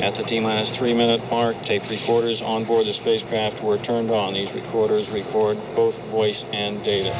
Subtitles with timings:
[0.00, 4.32] At the T-minus three-minute mark, tape recorders on board the spacecraft were turned on.
[4.32, 7.12] These recorders record both voice and data.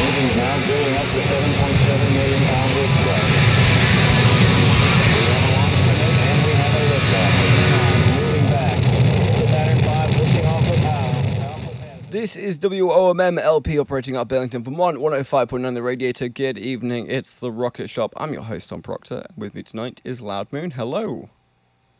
[0.00, 0.56] Engine's now
[0.96, 1.61] up to 7.7
[12.22, 16.28] This is WOMM LP operating out Burlington from 1 105.9 The Radiator.
[16.28, 18.14] Good evening, it's the Rocket Shop.
[18.16, 19.26] I'm your host, Tom Proctor.
[19.36, 20.70] With me tonight is Loud Moon.
[20.70, 21.30] Hello.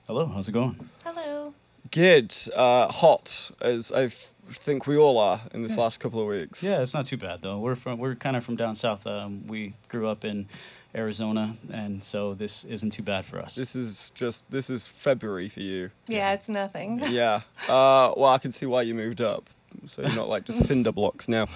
[0.07, 0.89] Hello, how's it going?
[1.03, 1.55] Hello.
[1.91, 2.37] Good.
[2.55, 4.13] Uh, hot, as I
[4.49, 6.63] think we all are in this last couple of weeks.
[6.63, 7.59] Yeah, it's not too bad though.
[7.59, 9.05] We're from we're kind of from down south.
[9.09, 10.47] Um, we grew up in
[10.95, 13.57] Arizona, and so this isn't too bad for us.
[13.57, 15.91] This is just, this is February for you.
[16.07, 17.01] Yeah, it's nothing.
[17.09, 17.41] yeah.
[17.69, 19.51] Uh, well, I can see why you moved up.
[19.87, 21.49] So you're not like just cinder blocks now.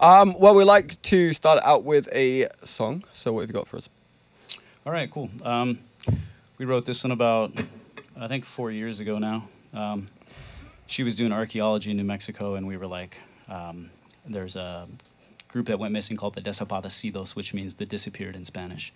[0.00, 3.04] Um, well, we like to start out with a song.
[3.12, 3.88] So what have you got for us?
[4.84, 5.30] All right, cool.
[5.44, 5.78] Um,
[6.58, 7.52] we wrote this one about
[8.18, 9.48] I think four years ago now.
[9.74, 10.08] Um,
[10.86, 13.90] she was doing archaeology in New Mexico, and we were like, um,
[14.26, 14.86] there's a
[15.48, 18.92] group that went missing called the Desaparecidos, which means the disappeared in Spanish,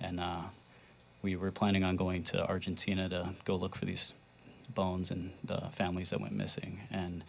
[0.00, 0.42] and uh,
[1.22, 4.12] we were planning on going to Argentina to go look for these
[4.74, 6.80] bones and the families that went missing.
[6.90, 7.22] And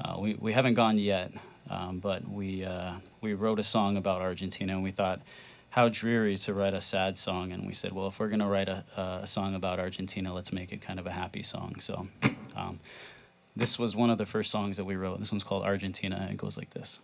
[0.00, 1.32] uh, we, we haven't gone yet,
[1.70, 5.20] um, but we, uh, we wrote a song about Argentina, and we thought,
[5.70, 7.50] how dreary to write a sad song.
[7.50, 8.84] And we said, well, if we're going to write a,
[9.22, 11.80] a song about Argentina, let's make it kind of a happy song.
[11.80, 12.06] So
[12.54, 12.78] um,
[13.56, 15.18] this was one of the first songs that we wrote.
[15.18, 17.00] This one's called Argentina, and it goes like this.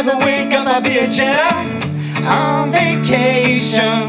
[0.00, 4.08] Ever wake up, I'll be a Jedi on vacation.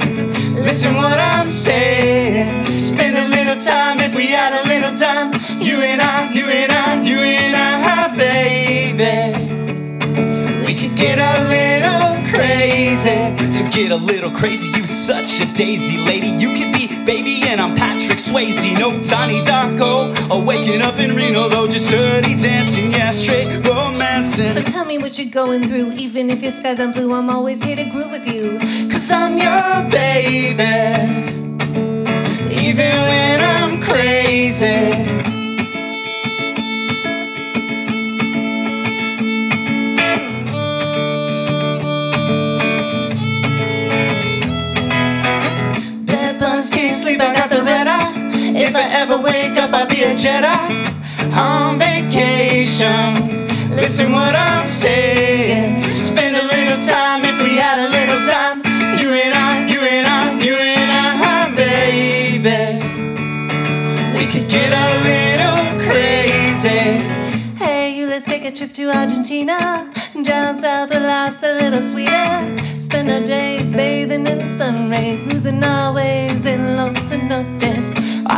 [0.55, 2.77] Listen what I'm saying.
[2.77, 5.33] Spend a little time if we had a little time.
[5.61, 9.35] You and I, you and I, you and I, baby.
[10.65, 13.19] We could get a little crazy.
[13.51, 14.69] So get a little crazy.
[14.69, 16.27] You such a daisy lady.
[16.27, 18.79] You could be baby, and I'm Patrick Swayze.
[18.79, 20.15] No Donnie Darko.
[20.31, 21.67] Or waking up in Reno, though.
[21.67, 22.91] Just dirty dancing.
[22.91, 23.61] Yeah, straight
[24.41, 24.65] romancing.
[24.65, 25.93] So tell me what you're going through.
[25.93, 28.59] Even if your skies aren't blue, I'm always here to groove with you.
[28.89, 30.65] Cause I'm your baby.
[32.53, 34.67] Even when I'm crazy.
[46.05, 48.11] Bedbugs can't sleep, I got the red eye.
[48.53, 53.40] If I ever wake up, I'll be a Jedi on vacation.
[53.81, 55.95] Listen what I'm saying.
[55.95, 58.59] Spend a little time if we had a little time.
[58.99, 60.91] You and I, you and I, you and
[61.23, 62.77] I, baby.
[64.15, 67.01] We could get a little crazy.
[67.57, 69.91] Hey, you, let's take a trip to Argentina.
[70.21, 72.79] Down south, where life's a little sweeter.
[72.79, 77.90] Spend our days bathing in the sun rays, losing our ways in Los Cenotes.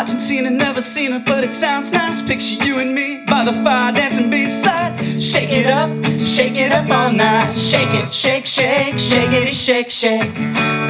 [0.03, 2.21] Argentina, never seen it, but it sounds nice.
[2.21, 4.91] Picture you and me by the fire dancing beside.
[5.17, 7.53] Shake it up, shake it up all night.
[7.53, 10.33] Shake it, shake, shake, shake it, shake, shake.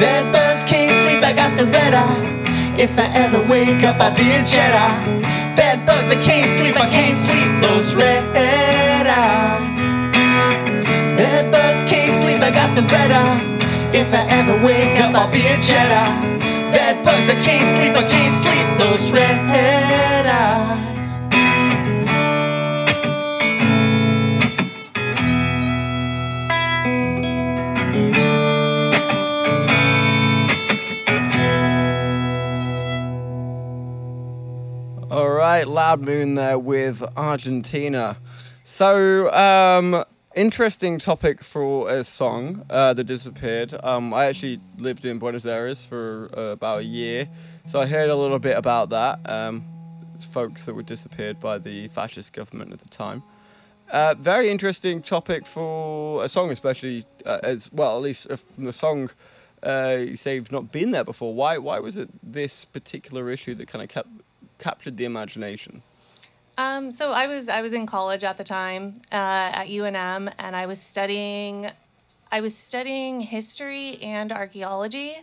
[0.00, 2.74] Bedbugs can't sleep, I got the red eye.
[2.76, 5.22] If I ever wake up, I'll be a Jedi.
[5.54, 7.62] Bedbugs, I can't sleep, I can't sleep.
[7.62, 9.78] Those red eyes.
[11.16, 13.38] Bedbugs can't sleep, I got the red eye.
[13.94, 16.33] If I ever wake up, I'll be a Jedi.
[16.74, 18.78] Bedbugs, I can't sleep, I can't sleep.
[18.80, 21.18] Those red eyes.
[35.10, 38.18] All right, Loud Moon there with Argentina.
[38.64, 40.04] So, um,
[40.34, 43.74] interesting topic for a song uh, that disappeared.
[43.82, 47.28] Um, I actually lived in Buenos Aires for uh, about a year,
[47.66, 49.20] so I heard a little bit about that.
[49.28, 49.64] Um,
[50.32, 53.22] folks that were disappeared by the fascist government at the time.
[53.90, 57.96] Uh, very interesting topic for a song, especially uh, as well.
[57.96, 58.26] At least
[58.56, 59.10] the song,
[59.62, 61.34] uh, you say you've not been there before.
[61.34, 61.58] Why?
[61.58, 64.06] Why was it this particular issue that kind of
[64.58, 65.82] captured the imagination?
[66.56, 70.56] Um, so I was I was in college at the time uh, at UNM, and
[70.56, 71.70] I was studying
[72.30, 75.16] I was studying history and archaeology,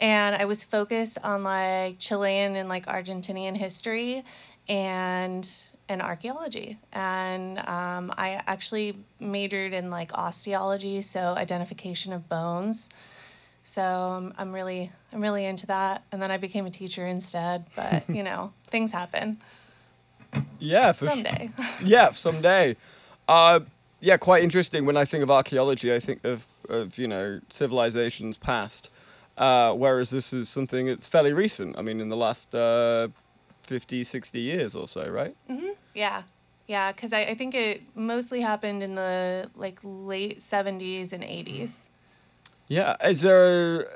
[0.00, 4.24] and I was focused on like Chilean and like Argentinian history
[4.68, 5.48] and
[5.88, 6.78] and archaeology.
[6.92, 12.88] And um, I actually majored in like osteology, so identification of bones.
[13.64, 16.04] So I'm, I'm really I'm really into that.
[16.10, 17.66] And then I became a teacher instead.
[17.76, 19.38] But you know, things happen
[20.58, 21.50] Yeah, for someday.
[21.82, 22.76] yeah, someday.
[23.28, 23.60] Uh,
[24.00, 24.84] yeah, quite interesting.
[24.86, 28.90] When I think of archaeology, I think of, of you know civilizations past,
[29.38, 31.78] uh, whereas this is something that's fairly recent.
[31.78, 33.08] I mean, in the last uh,
[33.64, 35.36] 50, 60 years or so, right?
[35.50, 35.74] Mhm.
[35.94, 36.22] Yeah.
[36.66, 41.88] Yeah, because I, I think it mostly happened in the like late 70s and 80s.
[42.68, 42.94] Yeah.
[43.04, 43.88] Is there?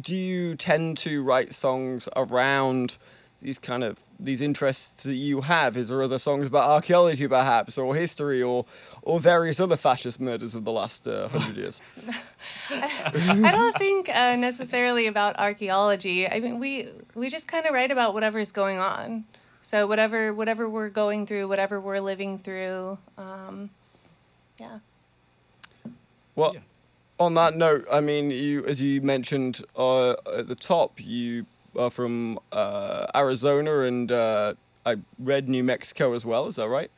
[0.00, 2.98] Do you tend to write songs around
[3.42, 5.76] these kind of these interests that you have?
[5.76, 8.64] Is there other songs about archaeology, perhaps, or history, or
[9.02, 11.80] or various other fascist murders of the last uh, hundred years?
[12.70, 16.28] I don't think uh, necessarily about archaeology.
[16.28, 19.24] I mean, we we just kind of write about whatever's going on.
[19.62, 23.70] So whatever whatever we're going through, whatever we're living through, um,
[24.58, 24.78] yeah.
[26.34, 26.60] Well, Yeah.
[27.18, 31.46] on that note, I mean, you as you mentioned uh, at the top, you
[31.78, 36.46] are from uh, Arizona, and uh, I read New Mexico as well.
[36.46, 36.90] Is that right?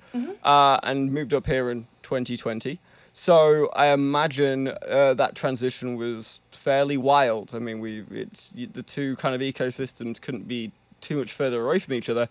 [0.44, 2.78] Uh, and moved up here in 2020.
[3.12, 7.52] So I imagine uh, that transition was fairly wild.
[7.54, 11.78] I mean, we it's the two kind of ecosystems couldn't be too much further away
[11.80, 12.28] from each other.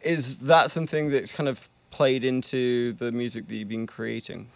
[0.00, 4.48] Is that something that's kind of played into the music that you've been creating?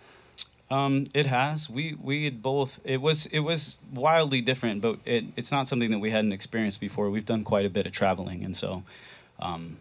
[0.72, 1.68] Um, it has.
[1.68, 2.80] We we had both.
[2.82, 6.80] It was it was wildly different, but it, it's not something that we hadn't experienced
[6.80, 7.10] before.
[7.10, 8.82] We've done quite a bit of traveling, and so,
[9.38, 9.76] um,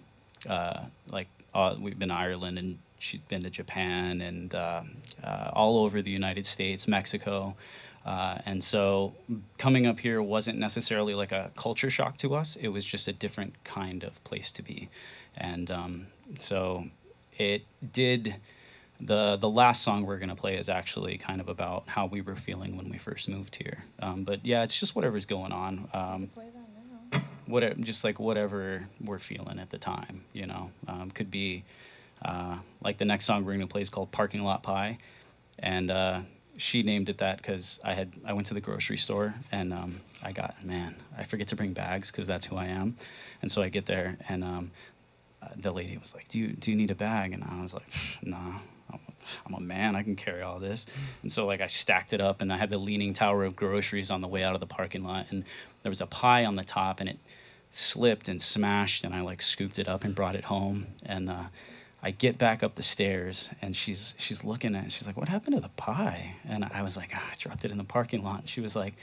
[0.49, 4.81] uh, like uh, we've been to Ireland, and she'd been to Japan, and uh,
[5.23, 7.55] uh, all over the United States, Mexico,
[8.05, 9.13] uh, and so
[9.57, 12.57] coming up here wasn't necessarily like a culture shock to us.
[12.57, 14.89] It was just a different kind of place to be,
[15.38, 16.07] and um,
[16.38, 16.88] so
[17.38, 17.61] it
[17.93, 18.35] did
[19.03, 22.36] the the last song we're gonna play is actually kind of about how we were
[22.36, 23.83] feeling when we first moved here.
[24.00, 25.89] Um, but yeah, it's just whatever's going on.
[25.94, 26.30] Um,
[27.48, 30.71] whatever, just like whatever we're feeling at the time, you know.
[30.88, 31.63] Um, could be
[32.24, 35.00] uh, like the next song we're gonna play is called "Parking Lot Pie,"
[35.57, 36.19] and uh,
[36.57, 40.01] she named it that because I had I went to the grocery store and um,
[40.21, 42.95] I got man I forget to bring bags because that's who I am,
[43.42, 44.71] and so I get there and um,
[45.42, 47.74] uh, the lady was like, "Do you do you need a bag?" And I was
[47.74, 48.59] like, "Nah,
[49.45, 49.95] I'm a man.
[49.95, 50.85] I can carry all this."
[51.21, 54.11] And so like I stacked it up, and I had the leaning tower of groceries
[54.11, 55.43] on the way out of the parking lot, and
[55.83, 57.19] there was a pie on the top, and it
[57.71, 61.29] slipped and smashed, and I like scooped it up and brought it home, and.
[61.29, 61.43] Uh,
[62.03, 64.91] I get back up the stairs and she's she's looking at it.
[64.91, 67.71] She's like, "What happened to the pie?" And I was like, ah, "I dropped it
[67.71, 68.95] in the parking lot." And she was like,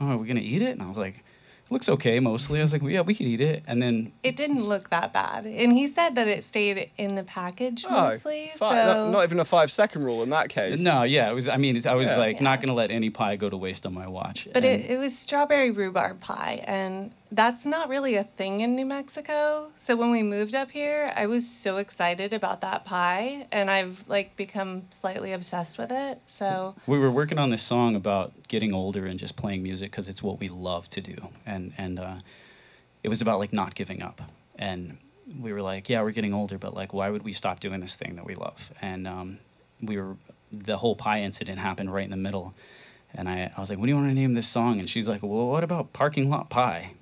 [0.00, 1.22] "Oh, are we gonna eat it?" And I was like, "It
[1.70, 4.36] looks okay mostly." I was like, well, "Yeah, we could eat it." And then It
[4.36, 8.52] didn't look that bad, and he said that it stayed in the package oh, mostly.
[8.56, 10.80] fi- so not, not even a five second rule in that case.
[10.80, 11.48] No, yeah, it was.
[11.48, 12.16] I mean, it's, I was Yeah.
[12.18, 14.48] like not gonna let any pie go to waste on my watch.
[14.52, 18.74] But And- it, it was strawberry rhubarb pie, and that's not really a thing in
[18.74, 19.70] New Mexico.
[19.76, 24.04] So when we moved up here, I was so excited about that pie, and I've
[24.08, 26.20] like become slightly obsessed with it.
[26.26, 30.08] So we were working on this song about getting older and just playing music because
[30.08, 32.16] it's what we love to do, and and uh,
[33.02, 34.22] it was about like not giving up.
[34.56, 34.98] And
[35.38, 37.94] we were like, yeah, we're getting older, but like, why would we stop doing this
[37.94, 38.72] thing that we love?
[38.80, 39.38] And um,
[39.82, 40.16] we were
[40.50, 42.54] the whole pie incident happened right in the middle,
[43.14, 44.78] and I I was like, what do you want to name this song?
[44.78, 46.92] And she's like, well, what about parking lot pie?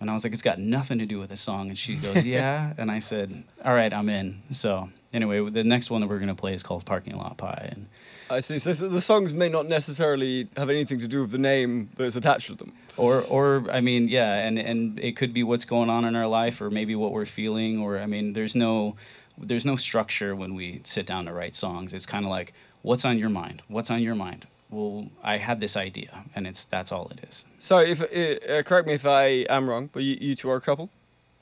[0.00, 1.68] And I was like, it's got nothing to do with the song.
[1.68, 2.72] And she goes, yeah.
[2.76, 4.42] and I said, all right, I'm in.
[4.52, 7.86] So anyway, the next one that we're gonna play is called Parking Lot Pie, and
[8.30, 8.58] I see.
[8.58, 12.16] So, so the songs may not necessarily have anything to do with the name that's
[12.16, 12.72] attached to them.
[12.96, 16.26] or or I mean, yeah, and and it could be what's going on in our
[16.26, 18.96] life, or maybe what we're feeling, or I mean, there's no
[19.38, 21.92] there's no structure when we sit down to write songs.
[21.92, 23.62] It's kind of like, what's on your mind?
[23.68, 24.46] What's on your mind?
[24.70, 27.44] Well, I had this idea, and it's that's all it is.
[27.58, 28.04] So, if uh,
[28.52, 30.90] uh, correct me if I am wrong, but you, you two are a couple.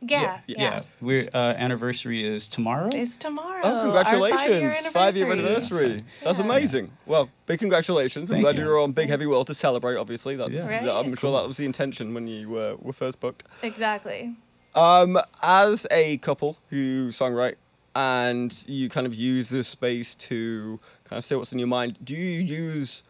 [0.02, 0.57] yeah, yeah.
[0.59, 0.83] yeah.
[1.00, 2.90] We're uh, anniversary is tomorrow.
[2.93, 3.62] It's tomorrow.
[3.64, 4.43] Oh, our congratulations!
[4.76, 5.85] five-year Five-year anniversary.
[5.87, 6.04] anniversary.
[6.23, 6.45] That's Yeah.
[6.45, 6.90] amazing.
[7.07, 8.31] Well, big congratulations!
[8.31, 8.64] I'm Thank glad you.
[8.64, 9.97] you were on Big Heavy World to celebrate.
[9.97, 10.69] Obviously, that's Yeah.
[10.69, 10.87] Right.
[10.88, 13.45] I'm sure that was the intention when you uh, were first booked.
[13.62, 14.35] Exactly.
[14.75, 17.54] Um, as a couple who songwrite
[17.97, 21.97] and you kind of use this space to kind of say what's in your mind,
[22.04, 23.02] do you use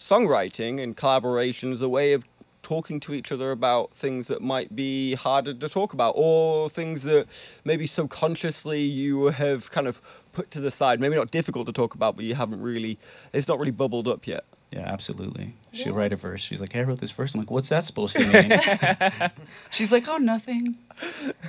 [0.00, 2.24] songwriting and collaboration as a way of
[2.62, 7.02] talking to each other about things that might be harder to talk about or things
[7.02, 7.26] that
[7.64, 10.00] maybe subconsciously you have kind of
[10.32, 11.00] put to the side.
[11.00, 12.98] Maybe not difficult to talk about but you haven't really
[13.34, 15.54] it's not really bubbled up yet Yeah, absolutely.
[15.72, 16.40] She'll write a verse.
[16.40, 17.34] She's like, hey, I wrote this verse.
[17.34, 19.30] I'm like, what's that supposed to mean?
[19.70, 20.76] She's like, oh, nothing.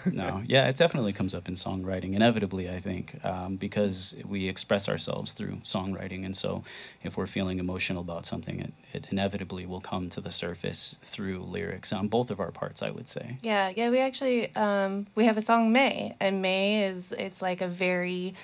[0.05, 4.87] No, yeah, it definitely comes up in songwriting, inevitably, I think, um, because we express
[4.87, 6.25] ourselves through songwriting.
[6.25, 6.63] And so
[7.03, 11.43] if we're feeling emotional about something, it, it inevitably will come to the surface through
[11.43, 13.37] lyrics on both of our parts, I would say.
[13.41, 17.61] Yeah, yeah, we actually um, we have a song May, and May is it's like
[17.61, 18.35] a very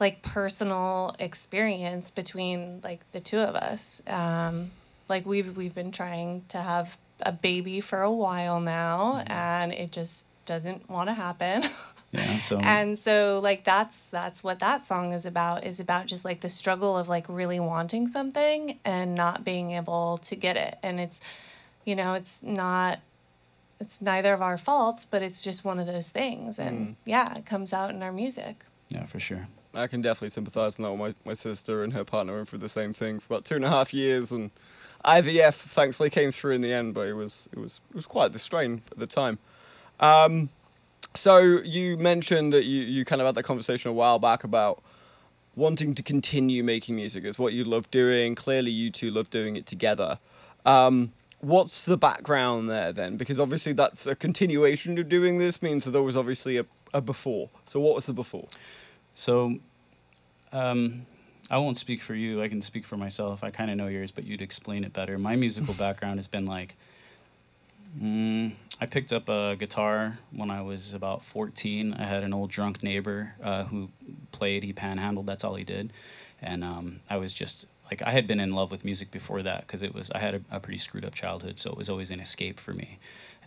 [0.00, 4.02] like personal experience between like the two of us.
[4.06, 4.70] Um,
[5.08, 9.92] like we've we've been trying to have a baby for a while now, and it
[9.92, 11.64] just doesn't want to happen.
[12.10, 16.24] Yeah, so and so like that's that's what that song is about is about just
[16.24, 20.78] like the struggle of like really wanting something and not being able to get it
[20.82, 21.20] and it's
[21.84, 23.00] you know it's not
[23.78, 27.44] it's neither of our faults but it's just one of those things and yeah it
[27.44, 29.46] comes out in our music yeah, for sure.
[29.74, 30.94] I can definitely sympathise now.
[30.94, 33.64] My my sister and her partner went through the same thing for about two and
[33.64, 34.50] a half years, and
[35.04, 38.32] IVF thankfully came through in the end, but it was it was it was quite
[38.32, 39.38] the strain at the time.
[40.00, 40.48] Um,
[41.14, 44.82] so you mentioned that you you kind of had that conversation a while back about
[45.56, 48.34] wanting to continue making music is what you love doing.
[48.34, 50.18] Clearly, you two love doing it together.
[50.64, 53.16] Um, what's the background there then?
[53.16, 57.00] Because obviously that's a continuation of doing this means that there was obviously a, a
[57.00, 57.50] before.
[57.64, 58.48] So what was the before?
[59.18, 59.58] So,
[60.52, 61.04] um,
[61.50, 62.40] I won't speak for you.
[62.40, 63.42] I can speak for myself.
[63.42, 65.18] I kind of know yours, but you'd explain it better.
[65.18, 66.76] My musical background has been like,
[68.00, 71.94] mm, I picked up a guitar when I was about 14.
[71.94, 73.88] I had an old drunk neighbor uh, who
[74.30, 74.62] played.
[74.62, 75.26] He panhandled.
[75.26, 75.92] That's all he did,
[76.40, 79.66] and um, I was just like I had been in love with music before that
[79.66, 82.12] because it was I had a, a pretty screwed up childhood, so it was always
[82.12, 83.00] an escape for me.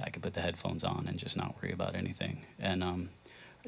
[0.04, 2.42] I could put the headphones on and just not worry about anything.
[2.60, 3.10] And um,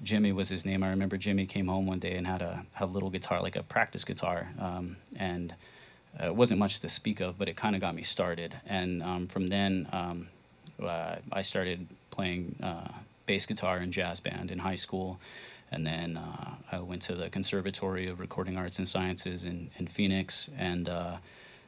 [0.02, 0.84] Jimmy was his name.
[0.84, 3.56] I remember Jimmy came home one day and had a had a little guitar, like
[3.56, 5.54] a practice guitar, um, and
[6.20, 8.56] uh, it wasn't much to speak of, but it kind of got me started.
[8.66, 10.28] And um, from then, um,
[10.82, 12.88] uh, I started playing uh,
[13.26, 15.20] bass guitar in jazz band in high school,
[15.72, 19.88] and then uh, I went to the Conservatory of Recording Arts and Sciences in in
[19.88, 21.18] Phoenix, and uh,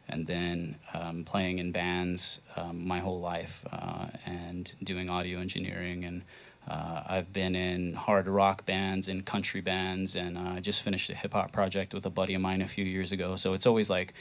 [0.07, 6.05] and then um, playing in bands um, my whole life uh, and doing audio engineering
[6.05, 6.21] and
[6.67, 11.09] uh, I've been in hard rock bands and country bands and uh, I just finished
[11.09, 13.35] a hip hop project with a buddy of mine a few years ago.
[13.35, 14.13] So it's always like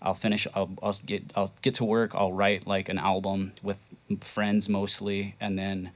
[0.00, 3.78] I'll finish I'll, I'll get I'll get to work I'll write like an album with
[4.20, 5.90] friends mostly and then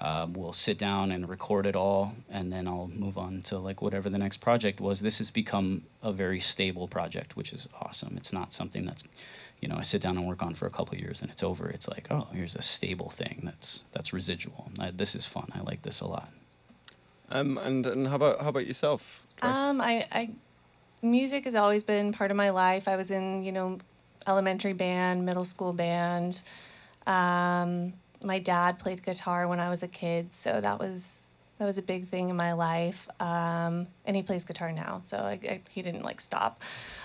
[0.00, 3.82] um, we'll sit down and record it all and then i'll move on to like
[3.82, 5.00] whatever the next project was.
[5.00, 8.14] This has become a very stable project which is awesome.
[8.16, 9.04] It's not something that's
[9.60, 11.68] you know i sit down and work on for a couple years and it's over
[11.68, 15.60] it's like oh here's a stable thing that's that's residual I, this is fun i
[15.60, 16.30] like this a lot
[17.30, 19.22] Um, and and how about how about yourself?
[19.42, 20.30] Um, I, I,
[21.02, 22.88] music has always been part of my life.
[22.88, 23.78] I was in, you know,
[24.26, 26.40] elementary band, middle school band.
[27.06, 31.17] Um, my dad played guitar when I was a kid, so that was
[31.58, 33.08] that was a big thing in my life.
[33.20, 36.62] Um, and he plays guitar now, so I, I, he didn't like stop.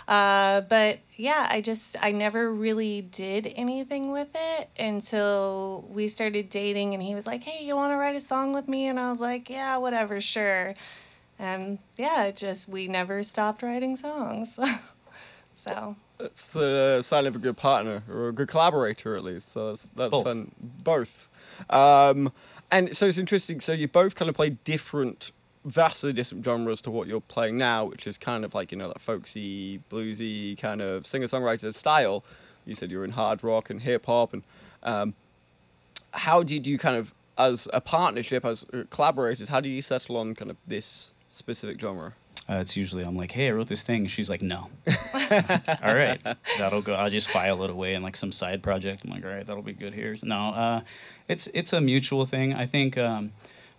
[0.08, 6.50] Uh, but yeah, I just I never really did anything with it until we started
[6.50, 9.00] dating, and he was like, "Hey, you want to write a song with me?" And
[9.00, 10.76] I was like, "Yeah, whatever, sure."
[11.40, 14.58] And yeah, just we never stopped writing songs.
[15.56, 19.52] so It's a sign of a good partner or a good collaborator, at least.
[19.52, 20.26] So that's that's Both.
[20.26, 20.52] fun.
[20.84, 21.28] Both.
[21.70, 22.32] Um,
[22.74, 23.62] and so it's interesting.
[23.62, 25.32] So you both kind of play different,
[25.64, 28.88] vastly different genres to what you're playing now, which is kind of like you know
[28.88, 32.24] that folksy, bluesy kind of singer-songwriter style.
[32.66, 34.44] You said you were in hard rock and hip hop, and
[34.82, 35.14] um,
[36.12, 40.18] how did you kind of, as a partnership, as uh, collaborators, how do you settle
[40.18, 42.14] on kind of this specific genre?
[42.50, 44.08] Uh, it's usually i'm like hey i wrote this thing.
[44.08, 44.70] She's like no.
[44.88, 46.22] All right
[46.58, 49.04] that'll go i'll just file it away in like some side project.
[49.06, 50.16] I'm like all right that'll be good here.
[50.24, 50.82] No uh,
[51.28, 52.54] it's it's a mutual thing.
[52.54, 53.32] I think um,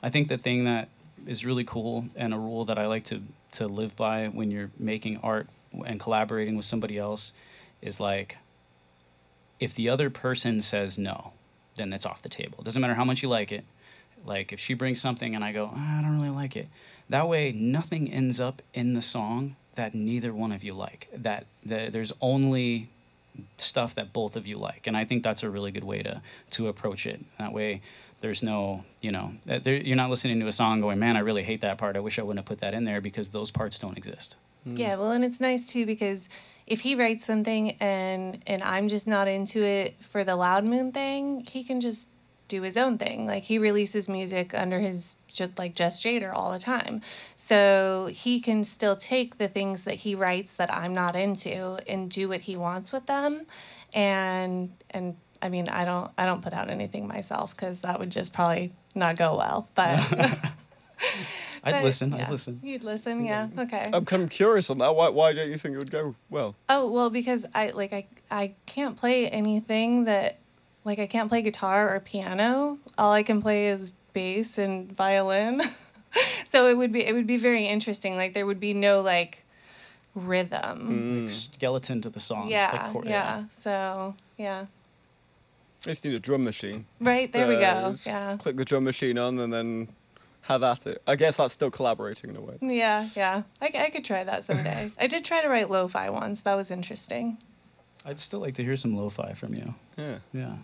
[0.03, 0.89] i think the thing that
[1.27, 4.71] is really cool and a rule that i like to to live by when you're
[4.79, 5.49] making art
[5.87, 7.33] and collaborating with somebody else
[7.81, 8.37] is like
[9.59, 11.33] if the other person says no
[11.77, 12.63] then it's off the table.
[12.63, 13.65] Doesn't matter how much you like it
[14.25, 16.69] like if she brings something and i go "Ah, i don't really like it.
[17.09, 21.09] That way nothing ends up in the song that neither one of you like.
[21.15, 22.89] That the, there's only
[23.59, 26.23] stuff that both of you like and i think that's a really good way to
[26.53, 27.21] to approach it.
[27.39, 27.83] That way
[28.21, 31.43] there's no you know there, you're not listening to a song going man i really
[31.43, 31.97] hate that part.
[31.97, 34.37] I wish i wouldn't have put that in there because those parts don't exist.
[34.67, 36.29] Yeah, well, and it's nice too because
[36.67, 40.91] if he writes something and and I'm just not into it for the loud moon
[40.91, 42.09] thing, he can just
[42.49, 43.27] do his own thing.
[43.27, 47.01] Like he releases music under his just like Jess Jader all the time.
[47.37, 52.11] So he can still take the things that he writes that I'm not into and
[52.11, 53.43] do what he wants with them.
[53.93, 58.11] And and I mean, I don't I don't put out anything myself cuz that would
[58.11, 59.69] just probably not go well.
[59.75, 60.53] But I'd
[61.65, 62.13] but, listen.
[62.13, 62.27] yeah.
[62.27, 62.61] I'd listen.
[62.63, 63.49] You'd listen, yeah.
[63.59, 63.91] Okay.
[63.93, 64.95] I'm kind of curious on that.
[64.95, 66.55] Why, why don't you think it would go well?
[66.69, 70.39] Oh well, because I like I I can't play anything that
[70.85, 72.79] like I can't play guitar or piano.
[72.99, 75.63] All I can play is bass and violin.
[76.49, 78.17] so it would be it would be very interesting.
[78.17, 79.45] Like there would be no like
[80.15, 80.89] rhythm.
[80.89, 81.23] Mm.
[81.23, 82.49] Like skeleton to the song.
[82.51, 83.45] Yeah, like chord- yeah.
[83.51, 84.67] So yeah.
[85.87, 86.87] I just need a drum machine.
[86.99, 87.95] Right there we go.
[88.07, 88.37] Yeah.
[88.39, 89.89] Click the drum machine on and then
[90.43, 91.03] have at it.
[91.07, 92.57] I guess that's still collaborating in a way.
[92.61, 93.43] Yeah, yeah.
[93.61, 94.93] I, I could try that someday.
[94.99, 96.41] I did try to write lo-fi once.
[96.41, 97.39] That was interesting.
[98.05, 99.75] I'd still like to hear some lo-fi from you.
[99.97, 100.19] Yeah.
[100.33, 100.57] Yeah.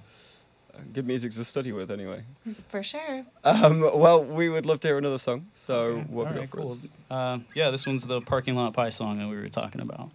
[0.92, 2.22] Good music to study with anyway.
[2.68, 3.24] For sure.
[3.44, 5.46] Um, well, we would love to hear another song.
[5.54, 6.72] So Okay, what we got alright, for cool.
[6.72, 6.88] us?
[7.10, 10.10] Uh, yeah, this one's the parking lot pie song that we were talking about.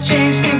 [0.00, 0.59] Change things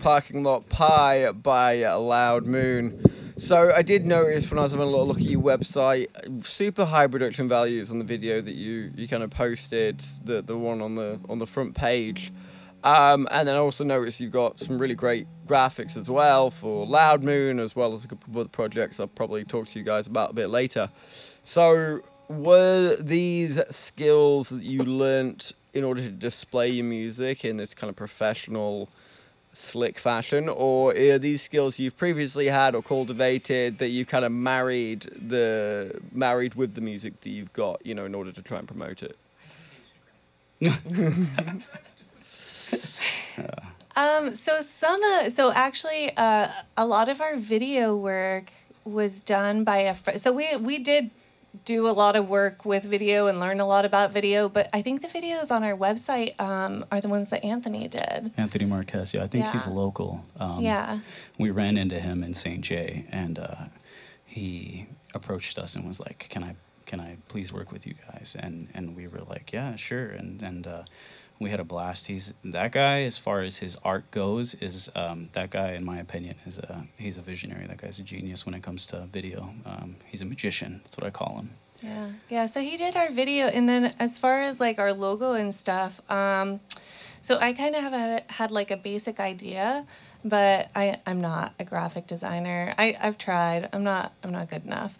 [0.00, 3.02] Parking Lot Pie by Loud Moon.
[3.36, 6.08] So I did notice when I was having a little look at your website,
[6.44, 10.56] super high production values on the video that you, you kind of posted, the the
[10.56, 12.32] one on the on the front page.
[12.84, 16.86] Um, and then I also noticed you've got some really great graphics as well for
[16.86, 19.84] Loud Moon, as well as a couple of other projects I'll probably talk to you
[19.84, 20.90] guys about a bit later.
[21.44, 27.74] So, were these skills that you learnt in order to display your music in this
[27.74, 28.88] kind of professional,
[29.58, 34.32] slick fashion, or are these skills you've previously had or cultivated that you've kind of
[34.32, 38.58] married the married with the music that you've got, you know, in order to try
[38.58, 39.16] and promote it?
[43.98, 48.52] Um, so some, uh, so actually, uh, a lot of our video work
[48.84, 50.20] was done by a friend.
[50.20, 51.10] So we we did
[51.64, 54.82] do a lot of work with video and learn a lot about video, but I
[54.82, 58.32] think the videos on our website um, are the ones that Anthony did.
[58.36, 59.14] Anthony Marquez.
[59.14, 59.72] Yeah, I think he's Yeah.
[59.72, 60.24] local.
[60.38, 61.00] Um, Yeah.
[61.38, 62.60] We ran into him in St.
[62.60, 63.54] J, and uh,
[64.26, 66.54] he approached us and was like, "Can I
[66.86, 70.42] can I please work with you guys?" And and we were like, "Yeah, sure." And
[70.42, 70.82] and uh,
[71.40, 72.06] we had a blast.
[72.06, 75.98] He's that guy as far as his art goes is um, that guy in my
[75.98, 77.66] opinion is a he's a visionary.
[77.66, 79.54] That guy's a genius when it comes to video.
[79.64, 80.80] Um, he's a magician.
[80.84, 81.50] That's what I call him.
[81.82, 82.46] Yeah, yeah.
[82.46, 86.00] So he did our video, and then as far as like our logo and stuff,
[86.10, 86.60] um,
[87.22, 89.86] so I kind of have had, had like a basic idea,
[90.24, 92.74] but I I'm not a graphic designer.
[92.76, 93.68] I I've tried.
[93.72, 94.98] I'm not I'm not good enough.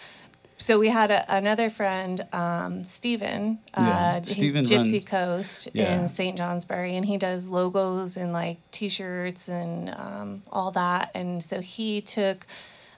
[0.60, 5.94] So we had a, another friend, um, Steven, Yeah, uh, he- Gypsy runs- Coast Yeah.
[5.94, 6.36] in St.
[6.36, 11.12] Johnsbury, and he does logos and like T-shirts and um, all that.
[11.14, 12.44] And so he took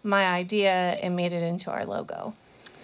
[0.03, 2.33] my idea and made it into our logo.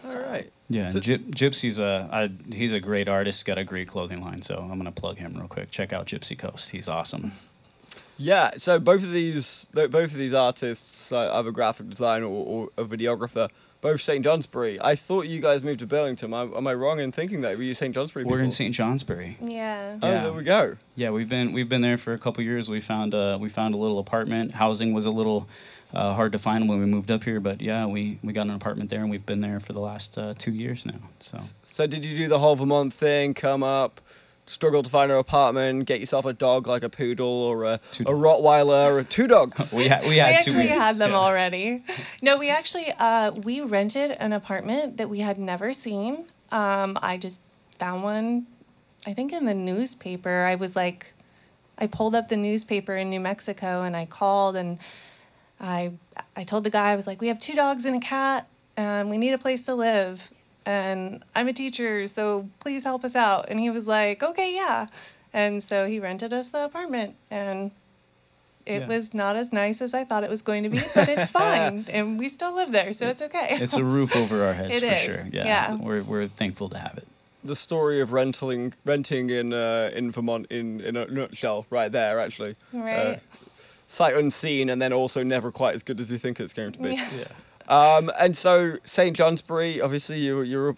[0.06, 0.52] All right.
[0.68, 3.46] Yeah, So- and Gyp- Gypsy's a I, he's a great artist.
[3.46, 5.70] Got a great clothing line, so I'm gonna plug him real quick.
[5.70, 6.70] Check out Gypsy Coast.
[6.70, 7.32] He's awesome.
[8.18, 12.68] Yeah, so both of these, both of these artists, uh, either graphic design or, or
[12.78, 14.24] a videographer, both St.
[14.24, 14.78] Johnsbury.
[14.80, 16.32] I thought you guys moved to Burlington.
[16.34, 17.56] Am, am I wrong in thinking that?
[17.56, 17.94] Were you St.
[17.94, 18.24] Johnsbury?
[18.24, 18.50] We're in?
[18.50, 18.74] St.
[18.74, 19.36] Johnsbury.
[19.40, 19.98] Yeah.
[20.02, 20.22] Oh, Yeah.
[20.24, 20.76] there we go.
[20.94, 22.68] Yeah, we've been we've been there for a couple years.
[22.68, 24.52] We found uh, we found a little apartment.
[24.54, 25.48] Housing was a little
[25.94, 28.50] uh, hard to find when we moved up here, but yeah, we, we got an
[28.54, 30.98] apartment there, and we've been there for the last uh, two years now.
[31.20, 33.34] So So did you do the whole Vermont thing?
[33.34, 34.00] Come up,
[34.46, 38.04] struggle to find an apartment, get yourself a dog like a poodle or a, Two
[38.04, 39.72] a Rottweiler, or two dogs.
[39.76, 40.74] we had we had We had actually two.
[40.74, 41.16] had them yeah.
[41.18, 41.82] already.
[42.22, 46.26] No, we actually uh, we rented an apartment that we had never seen.
[46.52, 47.40] Um, I just
[47.78, 48.46] found one,
[49.06, 50.44] I think in the newspaper.
[50.48, 51.12] I was like,
[51.78, 54.78] I pulled up the newspaper in New Mexico and I called and
[55.60, 55.92] I
[56.36, 59.10] I told the guy I was like, we have two dogs and a cat and
[59.10, 60.30] we need a place to live
[60.66, 63.46] and I'm a teacher, so please help us out.
[63.48, 64.86] And he was like, okay, yeah.
[65.32, 67.70] And so he rented us the apartment and
[68.66, 68.86] it Yeah.
[68.88, 71.86] was not as nice as I thought it was going to be, but it's fine.
[71.90, 73.48] and we still live there, so it's okay.
[73.60, 75.28] It's a roof over our heads It for is, sure.
[75.32, 75.74] Yeah, yeah.
[75.76, 77.06] we're we're thankful to have it.
[77.44, 82.18] the story of renting renting in uh, in Vermont in in a nutshell, right there
[82.18, 82.56] actually.
[82.74, 83.16] Uh,
[83.86, 86.80] sight unseen, and then also never quite as good as you think it's going to
[86.80, 86.94] be.
[86.96, 87.08] Yeah.
[87.16, 87.24] Yeah.
[87.68, 89.16] Um, and so St.
[89.16, 90.76] Johnsbury, obviously you you're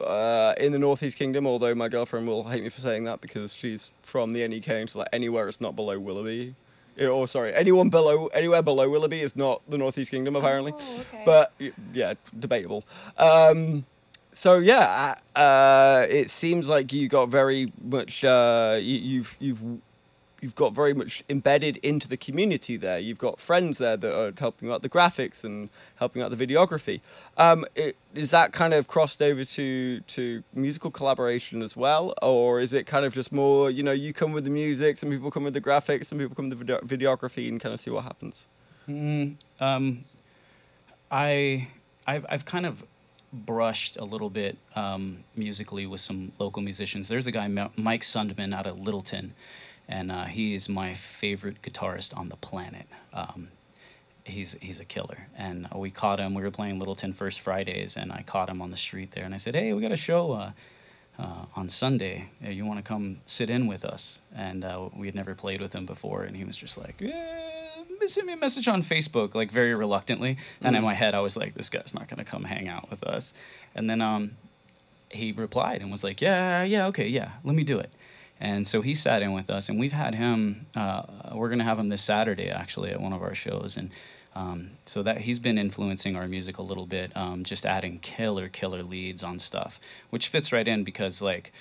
[0.00, 1.46] uh, in the Northeast Kingdom.
[1.46, 4.88] Although my girlfriend will hate me for saying that because she's from the NEK and
[4.88, 6.54] she's like anywhere it's not below Willoughby.
[7.00, 10.74] Or sorry, anyone below anywhere below Willoughby is not the Northeast Kingdom apparently.
[10.76, 11.22] Oh, okay.
[11.24, 11.52] But
[11.92, 12.84] yeah, debatable.
[13.16, 13.86] Um,
[14.32, 18.24] so yeah, uh, it seems like you got very much.
[18.24, 19.60] Uh, you, you've you've
[20.40, 22.98] you've got very much embedded into the community there.
[22.98, 27.00] You've got friends there that are helping out the graphics and helping out the videography.
[27.36, 32.60] Um, it, is that kind of crossed over to to musical collaboration as well, or
[32.60, 33.70] is it kind of just more?
[33.70, 36.34] You know, you come with the music, some people come with the graphics, some people
[36.34, 38.46] come with the video- videography, and kind of see what happens.
[38.88, 40.04] Mm, um,
[41.10, 41.68] I
[42.06, 42.82] I've, I've kind of
[43.32, 47.08] brushed a little bit um, musically with some local musicians.
[47.08, 49.34] There's a guy Mike Sundman out of Littleton,
[49.90, 52.86] and uh, he's my favorite guitarist on the planet.
[53.12, 53.48] Um,
[54.24, 56.32] he's he's a killer, and we caught him.
[56.32, 59.34] We were playing Littleton First Fridays, and I caught him on the street there, and
[59.34, 60.50] I said, "Hey, we got a show." Uh,
[61.18, 64.20] uh, on Sunday, you want to come sit in with us?
[64.34, 68.06] And uh, we had never played with him before, and he was just like, eh,
[68.06, 70.38] send me a message on Facebook, like very reluctantly.
[70.62, 72.90] And in my head, I was like, this guy's not going to come hang out
[72.90, 73.34] with us.
[73.74, 74.32] And then um,
[75.10, 77.90] he replied and was like, yeah, yeah, okay, yeah, let me do it.
[78.40, 80.66] And so he sat in with us, and we've had him.
[80.74, 81.02] Uh,
[81.34, 83.90] we're going to have him this Saturday, actually, at one of our shows, and
[84.34, 88.48] um, so that he's been influencing our music a little bit, um, just adding killer,
[88.48, 91.52] killer leads on stuff, which fits right in because like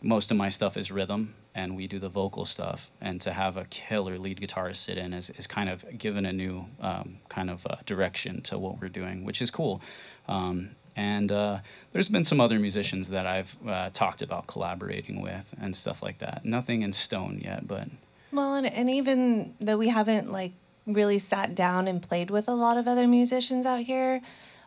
[0.00, 3.56] most of my stuff is rhythm, and we do the vocal stuff, and to have
[3.56, 7.50] a killer lead guitarist sit in is, is kind of given a new um, kind
[7.50, 9.80] of uh, direction to what we're doing, which is cool.
[10.28, 11.58] Um, and uh,
[11.92, 16.18] there's been some other musicians that I've uh, talked about collaborating with and stuff like
[16.18, 16.44] that.
[16.44, 17.88] Nothing in stone yet, but
[18.32, 20.52] Well, and, and even though we haven't like
[20.86, 24.20] really sat down and played with a lot of other musicians out here,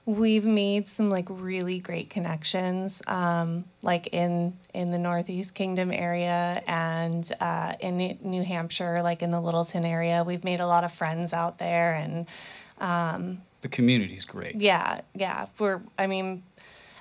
[0.07, 6.63] we've made some like really great connections, um, like in in the Northeast Kingdom area
[6.65, 10.23] and uh, in New- Hampshire, like in the Littleton area.
[10.23, 12.25] We've made a lot of friends out there, and
[13.69, 14.55] the community's great.
[14.61, 15.47] yeah, yeah.
[15.59, 16.43] We're, I mean,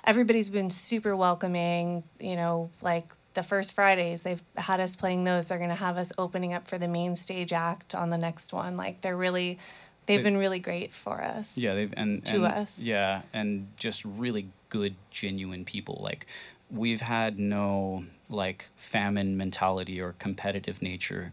[0.03, 2.03] everybody's been super welcoming.
[2.19, 5.47] You know, like the first Fridays, they've had us playing those.
[5.47, 8.51] They're going to have us opening up for the main stage act on the next
[8.53, 8.75] one.
[8.77, 9.59] Like they're really,
[10.07, 11.55] they've They- been really great for us.
[11.57, 12.79] Yeah, they've and, To and- us.
[12.79, 15.99] Yeah, and just really good, genuine people.
[16.03, 16.25] Like
[16.69, 21.31] we've had no like famine mentality or competitive nature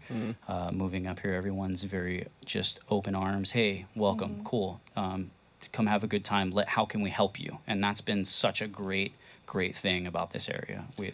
[0.48, 1.34] uh, moving up here.
[1.34, 3.52] Everyone's very just open arms.
[3.52, 4.80] Hey, welcome, cool.
[4.96, 5.30] Um,
[5.72, 6.50] come have a good time.
[6.50, 7.58] Let how can we help you?
[7.66, 9.12] And that's been such a great
[9.46, 10.84] great thing about this area.
[10.96, 11.12] We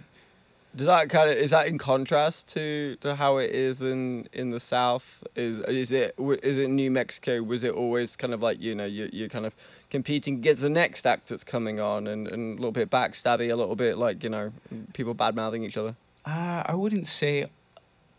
[0.77, 4.51] Does that kind of is that in contrast to, to how it is in, in
[4.51, 5.25] the south?
[5.35, 7.43] Is is it w- is it New Mexico?
[7.43, 9.55] Was it always kind of like you know you you're kind of
[9.91, 13.57] competing against the next act that's coming on and, and a little bit backstabby, a
[13.57, 14.53] little bit like you know
[14.93, 15.97] people bad mouthing each other.
[16.25, 17.47] Uh, I wouldn't say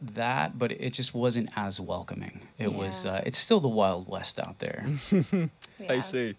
[0.02, 2.42] that, but it just wasn't as welcoming.
[2.58, 3.06] It was.
[3.06, 4.86] Uh, it's still the Wild West out there.
[5.12, 6.02] I Yeah.
[6.02, 6.36] see.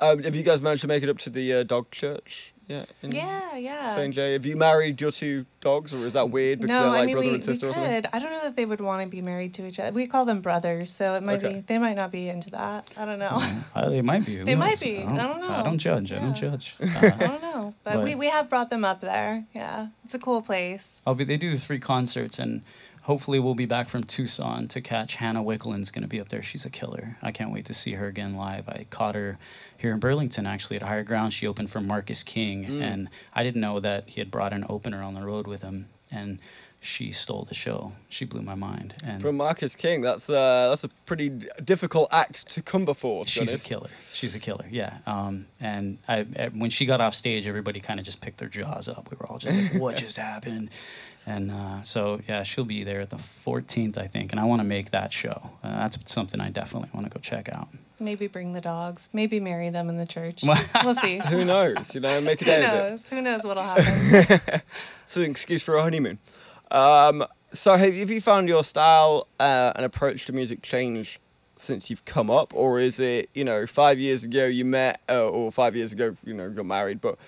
[0.00, 2.52] Um, have you guys managed to make it up to the uh, dog church?
[2.68, 2.84] Yeah.
[3.02, 3.94] Yeah, yeah.
[3.96, 4.14] St.
[4.14, 4.34] J.
[4.34, 7.06] Have you married your two dogs, or is that weird because no, they're like I
[7.06, 7.94] mean brother we, and sister we or something?
[8.02, 8.10] could.
[8.12, 9.90] I don't know that they would want to be married to each other.
[9.90, 11.54] We call them brothers, so it might Okay.
[11.54, 11.60] be.
[11.62, 12.90] They might not be into that.
[12.96, 13.40] I don't know.
[13.74, 14.42] Uh, they might be.
[14.42, 14.98] They might be.
[14.98, 15.48] I don't I know.
[15.48, 16.12] I don't judge.
[16.12, 16.50] I don't Yeah.
[16.50, 16.76] judge.
[16.80, 19.44] I Uh, don't know, but, But- we, we have brought them up there.
[19.54, 21.00] Yeah, it's a cool place.
[21.06, 21.24] I'll be.
[21.24, 22.62] They do three concerts, and
[23.08, 26.42] hopefully we'll be back from Tucson to catch Hannah Wicklund's going to be up there.
[26.42, 27.16] She's a killer.
[27.22, 28.68] I can't wait to see her again live.
[28.68, 29.38] I caught her
[29.78, 31.32] here in Burlington actually at Higher Ground.
[31.32, 32.82] She opened for Marcus King, Mm.
[32.82, 35.88] and I didn't know that he had brought an opener on the road with him,
[36.10, 36.38] and
[36.80, 37.92] she stole the show.
[38.08, 42.08] She blew my mind, and From Marcus King, that's uh, that's a pretty d- difficult
[42.12, 43.24] act to come before.
[43.24, 43.88] To be She's a killer.
[44.12, 44.64] She's a killer.
[44.70, 44.98] Yeah.
[45.04, 48.86] Um, and I- when she got off stage, everybody kind of just picked their jaws
[48.88, 49.08] up.
[49.10, 50.70] We were all just like, "What just happened?"
[51.28, 54.32] And uh, so yeah, she'll be there at the 14th, I think.
[54.32, 55.50] And I want to make that show.
[55.62, 57.68] Uh, that's something I definitely want to go check out.
[58.00, 59.10] Maybe bring the dogs.
[59.12, 60.42] Maybe marry them in the church.
[60.42, 61.18] Well- we'll see.
[61.18, 61.94] Who knows?
[61.94, 62.76] You know, make a Who day of it.
[62.90, 63.08] knows?
[63.10, 64.40] Who knows what'll happen?
[65.04, 66.18] It's an excuse for a honeymoon.
[66.70, 71.18] Um, so have, have you found your style uh, and approach to music change
[71.56, 75.26] since you've come up, or is it you know five years ago you met, uh,
[75.28, 77.18] or five years ago you know got married, but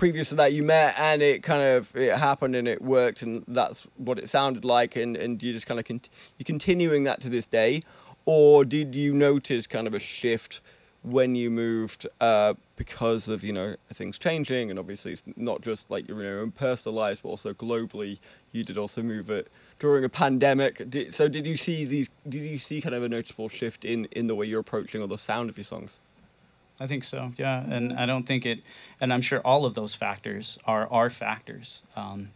[0.00, 3.44] previous to that you met and it kind of it happened and it worked and
[3.46, 6.00] that's what it sounded like and and you just kind of con-
[6.38, 7.82] you're continuing that to this day,
[8.24, 10.62] or did you notice kind of a shift?
[11.02, 15.90] when you moved uh, because of you know things changing and obviously it's not just
[15.90, 18.18] like your own personal lives but also globally
[18.52, 22.42] you did also move it during a pandemic did, so did you see these did
[22.42, 25.16] you see kind of a noticeable shift in in the way you're approaching or the
[25.16, 26.00] sound of your songs
[26.80, 27.32] I think so.
[27.36, 27.62] Yeah.
[27.62, 28.60] And I don't think it,
[29.00, 31.82] and I'm sure all of those factors are are factors.
[31.94, 32.30] Um,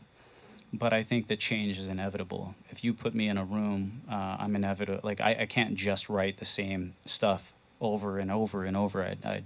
[0.73, 2.55] but I think the change is inevitable.
[2.71, 5.01] If you put me in a room, uh, I'm inevitable.
[5.03, 9.05] Like I, I can't just write the same stuff over and over and over.
[9.05, 9.45] I'd, I'd,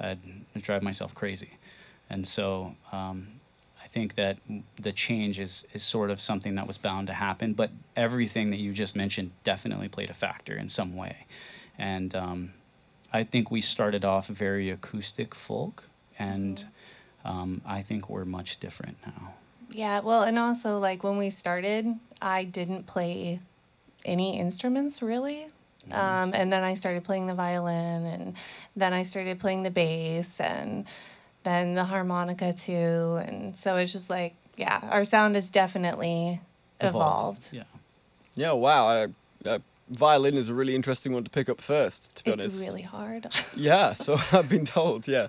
[0.00, 1.58] I'd drive myself crazy.
[2.08, 3.28] And so um,
[3.82, 4.38] I think that
[4.78, 7.52] the change is, is sort of something that was bound to happen.
[7.52, 11.26] But everything that you just mentioned definitely played a factor in some way.
[11.78, 12.52] And um,
[13.12, 15.84] I think we started off very acoustic folk,
[16.18, 16.64] and
[17.24, 19.34] um, I think we're much different now.
[19.70, 20.00] yeah.
[20.00, 21.86] Well, and also like when we started,
[22.20, 23.40] I didn't play
[24.04, 25.48] any instruments really.
[25.90, 28.34] Um, and then I started playing the violin, and
[28.76, 30.86] then I started playing the bass, and
[31.42, 33.20] then the harmonica too.
[33.26, 36.40] And so it's just like, yeah, our sound has definitely
[36.80, 37.48] evolved.
[37.52, 37.62] Yeah.
[38.34, 39.58] yeah wow I, uh,
[39.90, 42.64] violin is a really interesting one to pick up first to be It's honest it's
[42.64, 43.26] really hard.
[43.56, 45.28] yeah so i've been told yeah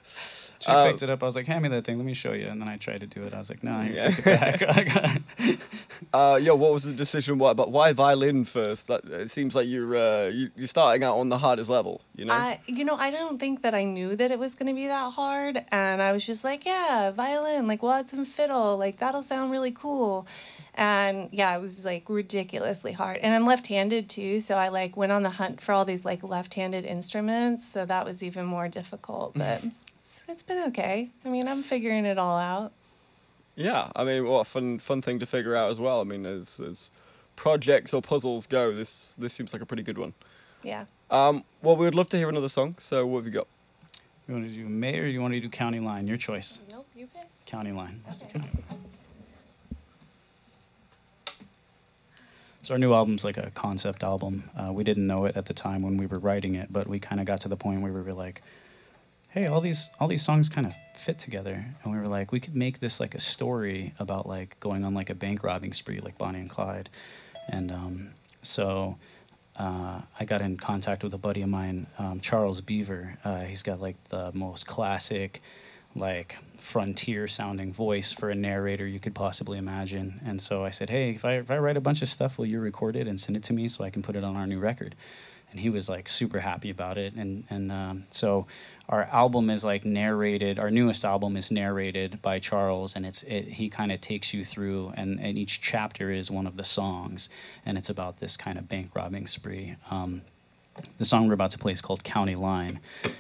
[0.60, 1.22] She Uh, picked it up.
[1.22, 1.98] I was like, "Hand me that thing.
[1.98, 3.34] Let me show you." And then I tried to do it.
[3.34, 4.12] I was like, "No, you Yeah.
[4.12, 5.22] take it back."
[6.14, 7.38] Uh, yeah, what was the decision?
[7.38, 8.88] Why, but why violin first?
[8.88, 12.02] That, it seems like you're uh, you, you're starting out on the hardest level.
[12.16, 12.34] You know.
[12.34, 14.88] I, you know, I don't think that I knew that it was going to be
[14.88, 15.66] that hard.
[15.72, 19.52] And I was just like, yeah, violin, like, we'll add some fiddle, like, that'll sound
[19.52, 20.28] really cool.
[20.76, 23.18] And yeah, it was like ridiculously hard.
[23.18, 24.40] And I'm left handed too.
[24.40, 27.68] So I like went on the hunt for all these like left handed instruments.
[27.68, 29.34] So that was even more difficult.
[29.44, 29.64] But
[30.04, 31.10] it's, it's been okay.
[31.26, 32.72] I mean, I'm figuring it all out.
[33.56, 36.02] yeah, I mean, what a fun fun thing to figure out as well.
[36.02, 36.90] I mean, as as
[37.36, 40.14] projects or puzzles go, this this seems like a pretty good one.
[40.64, 40.86] Yeah.
[41.12, 42.76] Um, well, we would love to hear another song.
[42.80, 43.48] So what have you got?
[44.28, 46.08] you want to do May or you want to do County Line?
[46.08, 46.60] Your choice.
[46.72, 47.28] Nope, you pick.
[47.46, 48.02] County Line.
[48.10, 48.32] Okay.
[48.32, 48.80] County Line.
[52.64, 54.50] So our new album's like a concept album.
[54.58, 56.98] Uh, we didn't know it at the time when we were writing it, but we
[56.98, 58.42] kind of got to the point where we were like,
[59.30, 62.40] "Hey, all these all these songs kind of fit together," and we were like, "We
[62.40, 66.00] could make this like a story about like going on like a bank robbing spree,
[66.00, 66.90] like Bonnie and Clyde."
[67.50, 68.10] And um,
[68.44, 68.98] so
[69.58, 73.18] uh, I got in contact with a buddy of mine, um, Charles Beaver.
[73.26, 75.42] Uh, he's got like the most classic,
[75.96, 80.22] like frontier sounding voice for a narrator you could possibly imagine.
[80.26, 82.46] And so I said, Hey, if I, if I write a bunch of stuff, will
[82.46, 84.48] you record it and send it to me so I can put it on our
[84.48, 84.96] new record?
[85.52, 87.14] And he was like super happy about it.
[87.16, 88.48] And, and um, so
[88.90, 93.46] our album is like narrated, our newest album is narrated by Charles, and it's it,
[93.50, 97.30] he kind of takes you through, and, and each chapter is one of the songs,
[97.66, 99.76] and it's about this kind of bank robbing spree.
[99.90, 100.24] Um,
[100.98, 102.80] the song we're about to play is called County Line,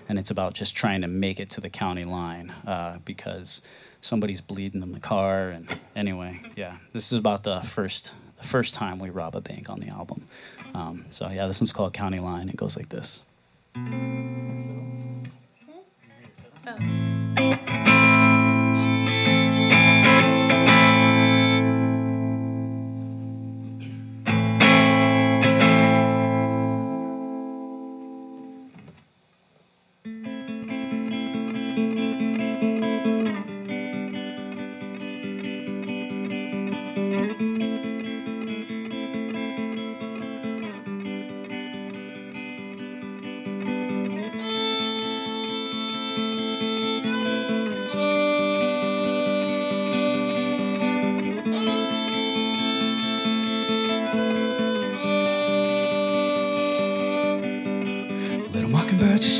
[0.09, 3.61] and it's about just trying to make it to the county line uh, because
[4.01, 5.49] somebody's bleeding in the car.
[5.49, 9.69] And anyway, yeah, this is about the first the first time we rob a bank
[9.69, 10.27] on the album.
[10.73, 12.49] Um, so yeah, this one's called County Line.
[12.49, 13.21] It goes like this.
[16.65, 17.22] Little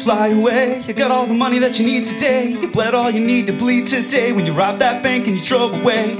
[0.03, 0.81] fly away.
[0.81, 2.49] You got all the money that you need today.
[2.49, 5.43] You bled all you need to bleed today when you robbed that bank and you
[5.43, 6.15] drove away.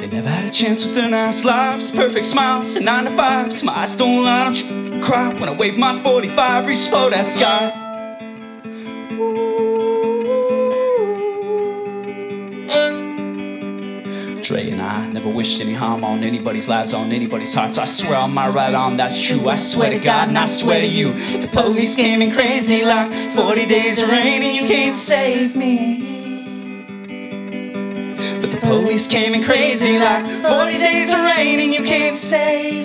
[0.00, 3.62] They never had a chance with their nice lives, perfect smiles and nine to fives.
[3.62, 7.26] My eyes don't lie, don't you cry when I wave my 45, reach for that
[7.26, 7.77] sky.
[15.18, 17.76] Never wished any harm on anybody's lives, on anybody's hearts.
[17.76, 19.48] I swear on my right arm, that's true.
[19.48, 21.12] I swear to God and I swear to you.
[21.40, 26.06] The police came in crazy like 40 days of rain and you can't save me.
[28.40, 32.72] But the police came in crazy like 40 days of rain and you can't save
[32.72, 32.77] me.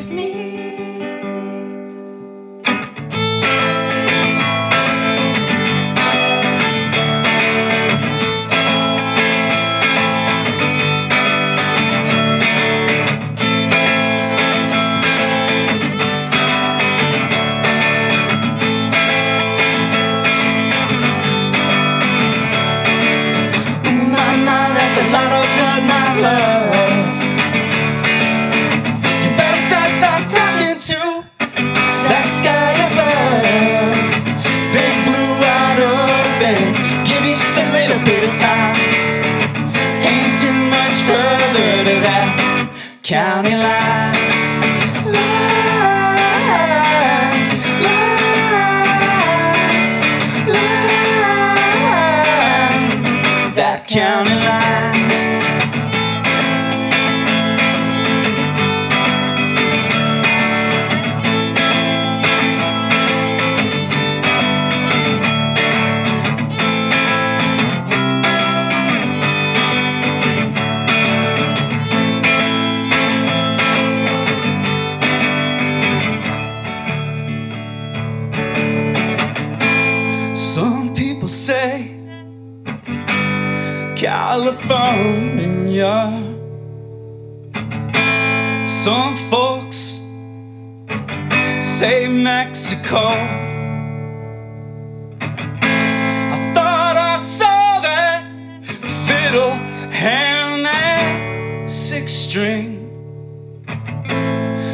[100.03, 102.79] Fiddle and that six string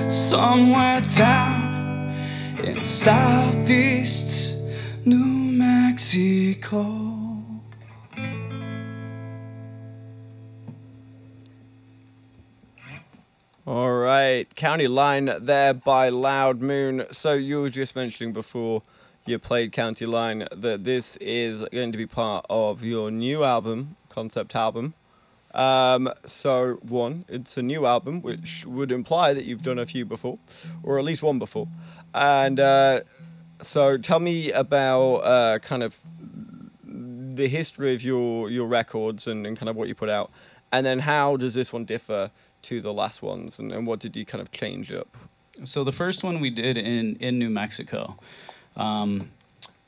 [0.10, 2.16] somewhere down
[2.64, 4.58] in southeast
[5.06, 7.06] New Mexico.
[13.68, 17.06] All right, County Line there by Loud Moon.
[17.12, 18.82] So you were just mentioning before
[19.28, 23.96] you played County Line that this is going to be part of your new album,
[24.10, 24.96] concept album.
[25.54, 30.06] Um, so one, it's a new album, which would imply that you've done a few
[30.06, 30.38] before,
[30.84, 31.68] or at least one before.
[32.14, 33.02] And uh,
[33.62, 36.00] so tell me about uh, kind of
[36.86, 40.30] the history of your your records and, and kind of what you put out,
[40.72, 42.32] and then how does this one differ
[42.62, 45.18] to the last ones, and, and what did you kind of change up?
[45.64, 48.18] So the first one we did in in New Mexico,
[48.76, 49.32] um,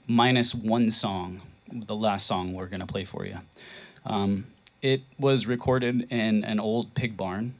[0.07, 3.39] minus one song, the last song we're gonna play for you.
[4.05, 4.45] Um,
[4.81, 7.55] it was recorded in an old pig barn,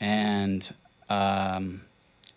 [0.00, 0.74] and
[1.08, 1.82] um,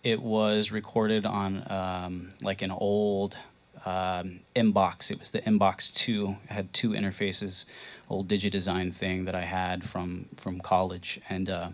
[0.02, 3.36] it was recorded on um, like an old
[3.84, 5.10] um, Mbox.
[5.10, 6.36] It was the Mbox two.
[6.44, 7.64] It had two interfaces,
[8.08, 11.68] old DigiDesign thing that I had from from college, and uh,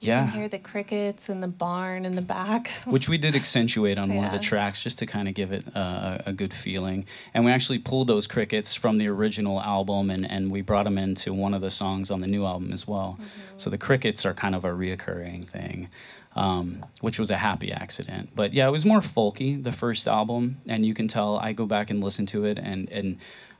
[0.00, 0.24] You Yeah.
[0.30, 2.70] can hear the crickets in the barn in the back.
[2.86, 5.64] which we did accentuate on one of the tracks just to kind of give it
[5.76, 7.04] uh, a good feeling.
[7.34, 10.96] And we actually pulled those crickets from the original album and, and we brought them
[10.96, 13.18] into one of the songs on the new album as well.
[13.58, 15.88] So the crickets are kind of a reoccurring thing,
[16.34, 18.30] um, which was a happy accident.
[18.34, 20.56] But yeah, it was more folky, the first album.
[20.66, 23.18] And you can tell, I go back and listen to it and, and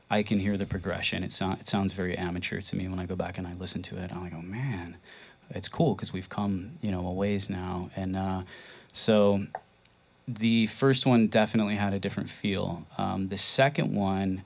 [0.09, 1.23] I can hear the progression.
[1.23, 3.83] It, sound, it sounds very amateur to me when I go back and I listen
[3.83, 4.11] to it.
[4.11, 4.97] I'm like, oh man,
[5.55, 7.89] it's cool because we've come, you know, a ways now.
[7.95, 8.43] And uh,
[8.93, 9.45] so
[10.27, 12.85] the first one definitely had a different feel.
[12.97, 14.43] Um, the second one,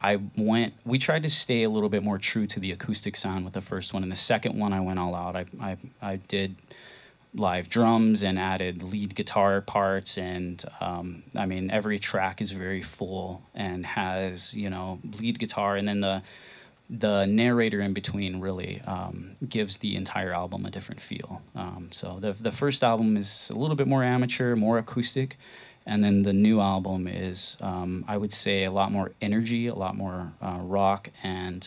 [0.00, 0.74] I went.
[0.84, 3.60] We tried to stay a little bit more true to the acoustic sound with the
[3.60, 5.36] first one, and the second one I went all out.
[5.36, 6.56] I I, I did
[7.34, 12.82] live drums and added lead guitar parts, and um, I mean every track is very
[12.82, 16.22] full and has you know lead guitar, and then the
[16.90, 21.42] the narrator in between really um, gives the entire album a different feel.
[21.54, 25.38] Um, so the the first album is a little bit more amateur, more acoustic,
[25.86, 29.74] and then the new album is um, I would say a lot more energy, a
[29.74, 31.66] lot more uh, rock, and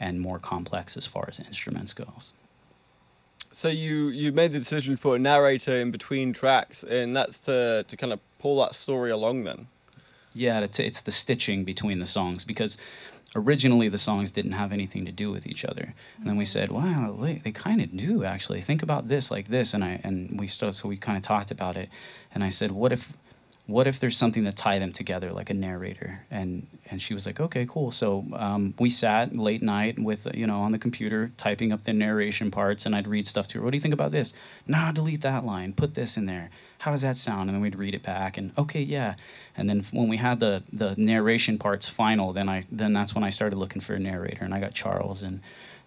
[0.00, 2.32] and more complex as far as instruments goes.
[3.52, 7.38] So you you made the decision to put a narrator in between tracks, and that's
[7.40, 9.44] to to kind of pull that story along.
[9.44, 9.68] Then.
[10.36, 12.76] Yeah, it's, it's the stitching between the songs because
[13.34, 16.70] originally the songs didn't have anything to do with each other, and then we said,
[16.70, 18.60] "Wow, they kind of do actually.
[18.60, 21.50] Think about this like this," and I and we started, so we kind of talked
[21.50, 21.88] about it,
[22.32, 23.12] and I said, "What if,
[23.66, 27.24] what if there's something to tie them together, like a narrator?" And and she was
[27.24, 31.32] like, "Okay, cool." So um, we sat late night with you know on the computer
[31.36, 33.64] typing up the narration parts, and I'd read stuff to her.
[33.64, 34.34] What do you think about this?
[34.66, 35.72] Nah, delete that line.
[35.72, 36.50] Put this in there.
[36.78, 37.48] How does that sound?
[37.48, 39.14] And then we'd read it back, and okay, yeah.
[39.56, 43.24] And then when we had the the narration parts final, then I then that's when
[43.24, 45.40] I started looking for a narrator, and I got Charles, and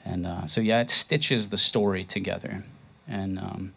[0.04, 2.64] and uh, so yeah, it stitches the story together,
[3.08, 3.74] and um,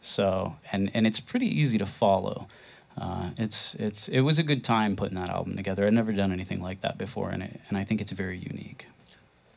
[0.00, 2.48] so and and it's pretty easy to follow.
[2.96, 5.86] Uh, it's it's it was a good time putting that album together.
[5.86, 8.86] I'd never done anything like that before, and it, and I think it's very unique.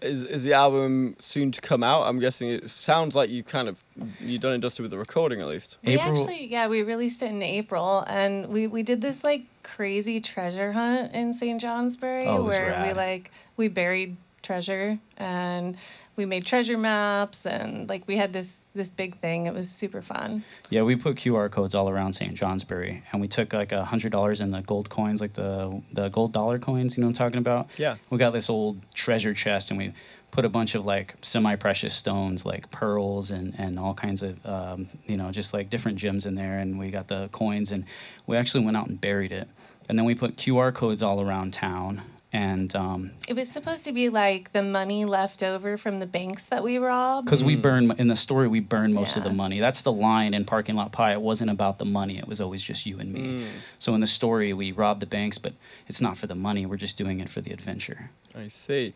[0.01, 2.03] Is is the album soon to come out?
[2.03, 3.83] I'm guessing it sounds like you kind of
[4.19, 5.77] you done and dusted with the recording at least.
[5.83, 9.45] We April- actually, yeah, we released it in April, and we we did this like
[9.63, 11.59] crazy treasure hunt in St.
[11.59, 15.75] Johnsbury, Oh, it was where we like we buried treasure and
[16.15, 19.47] we made treasure maps, and like we had this this big thing.
[19.47, 20.43] It was super fun.
[20.69, 22.33] Yeah, we put QR codes all around St.
[22.33, 26.09] Johnsbury, and we took like a hundred dollars in the gold coins, like the the
[26.09, 26.95] gold dollar coins.
[26.95, 27.69] You know what I'm talking about?
[27.77, 27.97] Yeah.
[28.09, 29.93] We got this old treasure chest, and we
[30.31, 34.87] put a bunch of like semi-precious stones, like pearls and and all kinds of um,
[35.05, 37.83] you know just like different gems in there, and we got the coins, and
[38.25, 39.49] we actually went out and buried it,
[39.89, 42.01] and then we put QR codes all around town,
[42.35, 46.43] and um, It was supposed to be like the money left over from the banks
[46.45, 47.25] that we robbed.
[47.25, 49.35] because we burn in the story we burn most of the Yeah.
[49.35, 52.41] money that's the line in parking lot pie it wasn't about the money it was
[52.41, 53.47] always just you and me
[53.79, 55.53] so in the story we rob the banks but
[55.87, 58.93] it's not for the money we're just doing it for the adventure I see.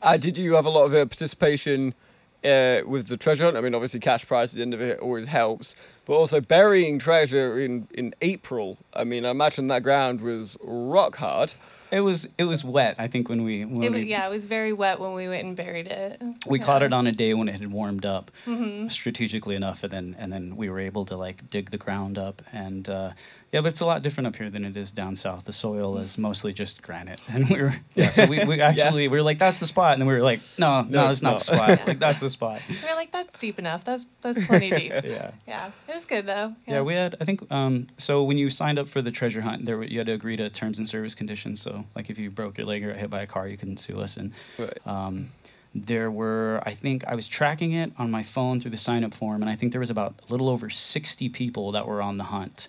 [0.00, 1.92] Uh, did you have a lot of uh, participation
[2.42, 3.56] uh, with the treasure hunt?
[3.56, 5.74] I mean, obviously, cash prize at the end of it always helps,
[6.06, 8.78] but also burying treasure in, in April.
[8.94, 11.52] I mean, I imagine that ground was rock hard.
[11.90, 14.44] It was it was wet i think when we when It, we, yeah, it was
[14.46, 16.20] very wet when we went and buried it.
[16.46, 16.64] we Yeah.
[16.64, 18.88] caught it on a day when it had warmed up Mm-hmm.
[18.88, 22.42] strategically enough and then and then we were able to like dig the ground up
[22.52, 23.10] and uh,
[23.52, 25.96] yeah but it's a lot different up here than it is down south the soil
[25.98, 29.38] is mostly just granite and we were yeah so we, we actually we were like
[29.38, 31.56] that's the spot and then we were like no no, No, it's not it's the
[31.56, 31.66] not.
[31.78, 33.84] spot like that's the spot We were like, that's deep enough.
[33.84, 34.92] That's that's plenty deep.
[35.04, 36.54] yeah Yeah, it was good though.
[36.66, 37.16] Yeah, we had.
[37.20, 37.50] I think.
[37.50, 40.12] Um, so when you signed up for the treasure hunt, there were, you had to
[40.12, 41.60] agree to terms and service conditions.
[41.62, 43.78] So like if you broke your leg or got hit by a car, you couldn't
[43.78, 44.16] sue us.
[44.16, 44.76] And Right.
[44.86, 45.30] um,
[45.74, 46.62] there were.
[46.66, 49.50] I think I was tracking it on my phone through the sign up form, and
[49.50, 52.68] I think there was about a little over sixty people that were on the hunt,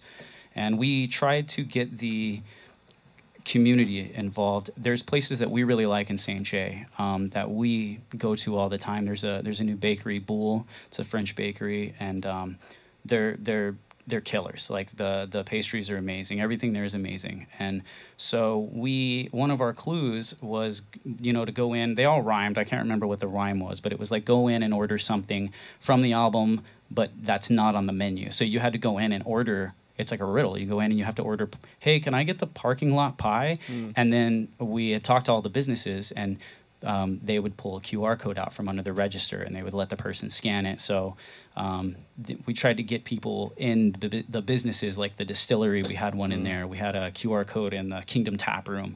[0.59, 2.41] and we tried to get the
[3.45, 4.69] community involved.
[4.75, 6.43] There's places that we really like in St.
[6.43, 9.05] J um, that we go to all the time.
[9.05, 10.67] There's a there's a new bakery, Boule.
[10.87, 12.57] It's a French bakery, and um,
[13.05, 14.69] they're they're they're killers.
[14.69, 16.41] Like the the pastries are amazing.
[16.41, 17.47] Everything there is amazing.
[17.57, 17.83] And
[18.17, 20.81] so we one of our clues was
[21.21, 21.95] you know to go in.
[21.95, 22.57] They all rhymed.
[22.57, 24.97] I can't remember what the rhyme was, but it was like go in and order
[24.97, 28.29] something from the album, but that's not on the menu.
[28.31, 30.57] So you had to go in and order it's like a riddle.
[30.57, 33.17] You go in and you have to order, hey, can I get the parking lot
[33.17, 33.59] pie?
[33.67, 33.91] Hmm.
[33.95, 36.37] And then we had talked to all the businesses and
[36.83, 39.73] um, they would pull a QR code out from under the register and they would
[39.73, 40.79] let the person scan it.
[40.79, 41.17] So
[41.55, 45.83] um, th- we tried to get people in the, the businesses like the distillery.
[45.83, 46.67] We had one in there.
[46.67, 48.95] We had a QR code in the Kingdom Tap Room.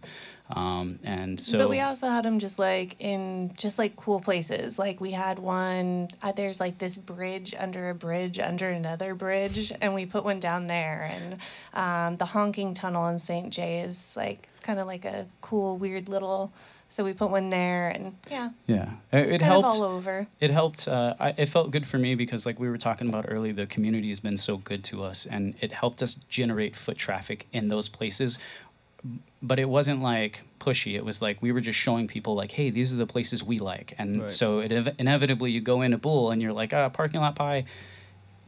[0.50, 4.78] Um, and so but we also had them just like in just like cool places.
[4.78, 6.10] Like we had one.
[6.22, 10.40] Uh, there's like this bridge under a bridge under another bridge, and we put one
[10.40, 11.10] down there.
[11.12, 11.38] And
[11.74, 13.52] um, the honking tunnel in St.
[13.52, 16.52] J is like it's kind of like a cool, weird little.
[16.96, 19.68] So we put one there, and yeah, yeah, just it, it kind helped.
[19.68, 20.28] of all over.
[20.40, 23.26] it helped uh, I, it felt good for me because like we were talking about
[23.28, 26.98] earlier the community has been so good to us and it helped us generate foot
[26.98, 28.38] traffic in those places
[29.42, 32.70] but it wasn't like pushy it was like we were just showing people like hey
[32.70, 34.32] these are the places we like and Right.
[34.32, 37.66] so it ev- inevitably you go into Boule and you're like ah parking lot pie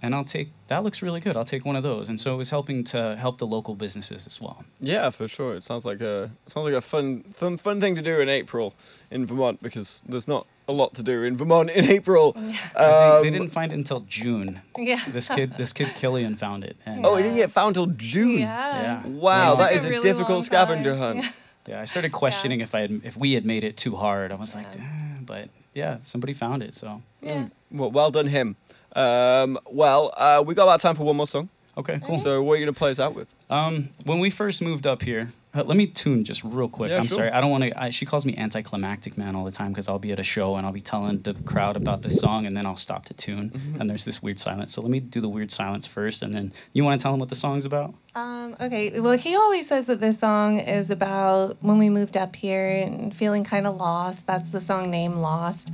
[0.01, 2.37] and i'll take that looks really good i'll take one of those and so it
[2.37, 5.55] was helping to help the local businesses as well Yeah, for sure.
[5.55, 8.73] It sounds like a sounds like a fun fun fun thing to do in April
[9.09, 12.33] in Vermont because there's not a lot to do in Vermont in April.
[12.35, 15.01] I think Um, they didn't find it until june Yeah.
[15.07, 18.39] this kid this kid killian found it and Oh, it didn't get found till June.
[18.39, 18.81] Yeah.
[18.81, 19.07] Yeah.
[19.07, 19.57] Wow, Yeah.
[19.57, 21.17] that Took is a a really difficult scavenger time.
[21.21, 21.33] hunt.
[21.67, 24.31] Yeah, I started questioning if I had if we had made it too hard.
[24.31, 25.17] I was like, Yeah.
[25.21, 26.75] But yeah, somebody found it.
[26.75, 27.47] So Yeah.
[27.71, 28.55] Well, well done him.
[28.95, 31.49] Um, well, uh, we got about time for one more song.
[31.77, 32.17] okay, cool.
[32.19, 33.27] So what are you gonna play us out with?
[33.49, 36.89] Um, when we first moved up here, uh, let me tune just real quick.
[36.89, 37.17] Yeah, I'm sure.
[37.17, 37.91] sorry, I don't want to.
[37.91, 40.65] She calls me anticlimactic man all the time because I'll be at a show and
[40.65, 43.79] I'll be telling the crowd about this song and then I'll stop to tune Mm-hmm.
[43.79, 44.73] and there's this weird silence.
[44.73, 47.19] So let me do the weird silence first and then you want to tell them
[47.21, 47.93] what the song's about?
[48.15, 52.35] Um, okay, well, he always says that this song is about when we moved up
[52.35, 54.25] here and feeling kind of lost.
[54.27, 55.71] That's the song name, Lost.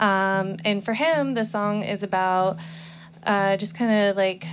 [0.00, 2.58] Um, and for him, the song is about
[3.24, 4.46] uh, just kind of like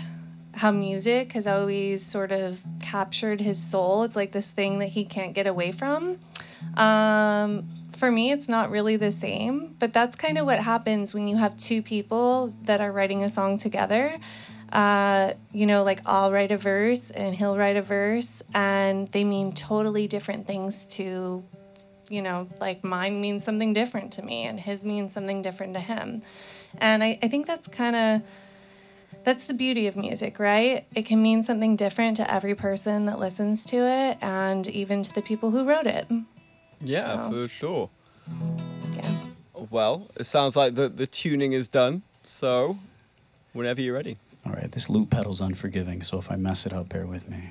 [0.53, 4.03] how music has always sort of captured his soul.
[4.03, 6.19] It's like this thing that he can't get away from.
[6.77, 7.67] Um,
[7.97, 11.37] for me, it's not really the same, but that's kind of what happens when you
[11.37, 14.17] have two people that are writing a song together.
[14.71, 19.23] Uh, you know, like I'll write a verse and he'll write a verse, and they
[19.23, 21.43] mean totally different things to,
[22.09, 25.79] you know, like mine means something different to me, and his means something different to
[25.79, 26.21] him.
[26.77, 28.21] And I, I think that's kind of
[29.23, 30.85] that's the beauty of music, right?
[30.93, 35.13] It can mean something different to every person that listens to it and even to
[35.15, 36.07] the people who wrote it.
[36.79, 37.89] Yeah, So- for sure.
[38.93, 39.17] Yeah.
[39.69, 42.03] Well, it sounds like the the tuning is done.
[42.23, 42.77] So,
[43.53, 44.17] whenever you're ready.
[44.45, 47.49] All right, this loop pedal's unforgiving, so if I mess it up, bear with me.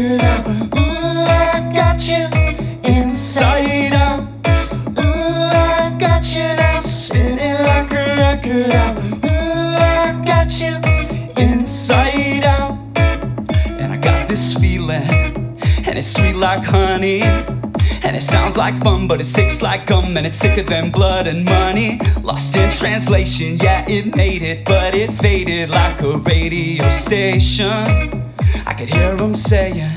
[0.00, 2.28] Ooh, I got you
[2.88, 4.20] inside out.
[4.96, 8.70] Ooh, I got you now, spinning like a record.
[9.24, 10.76] Ooh, I got you
[11.36, 12.78] inside out.
[13.80, 15.10] And I got this feeling,
[15.84, 17.22] and it's sweet like honey.
[17.22, 21.26] And it sounds like fun, but it sticks like gum, and it's thicker than blood
[21.26, 21.98] and money.
[22.22, 28.27] Lost in translation, yeah, it made it, but it faded like a radio station.
[28.78, 29.90] Could hear him saying,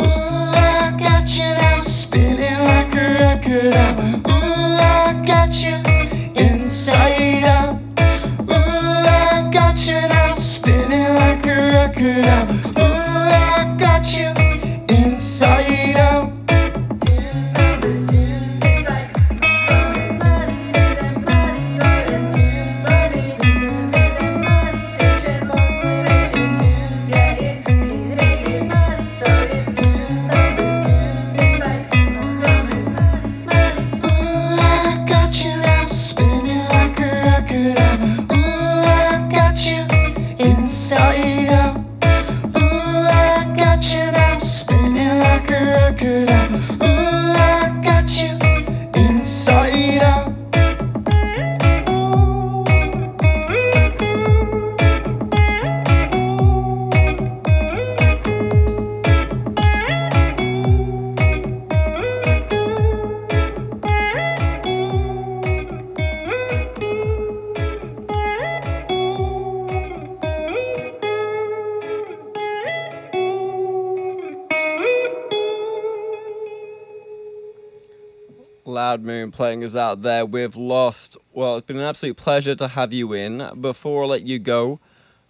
[0.00, 4.00] Ooh, I got you now, spinning like a record out.
[4.26, 5.76] Ooh, I got you
[6.34, 7.78] inside out.
[8.40, 12.65] Ooh, I got you now, spinning like a record out.
[78.96, 81.18] Loud Moon playing us out there with Lost.
[81.34, 83.46] Well, it's been an absolute pleasure to have you in.
[83.60, 84.80] Before I let you go,